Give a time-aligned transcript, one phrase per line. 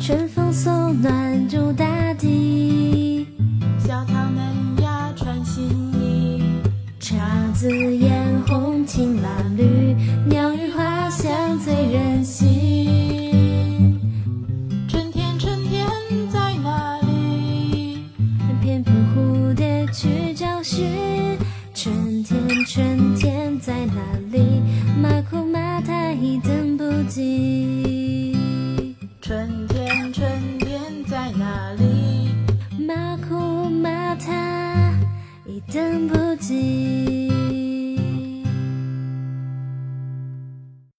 [0.00, 3.26] 春风送暖入大地。
[3.78, 5.62] 小草嫩芽穿新
[5.92, 6.42] 衣，
[6.98, 7.18] 姹
[7.52, 9.94] 紫嫣红青蓝绿，
[10.26, 14.00] 鸟语花香醉人心。
[14.88, 15.86] 春天春天
[16.32, 17.98] 在哪里？
[18.62, 21.36] 翩翩蝴蝶去找寻，
[21.74, 24.00] 春天春天在哪
[24.32, 24.62] 里？
[25.02, 27.59] 马裤马太等不及。
[36.08, 37.29] 不及。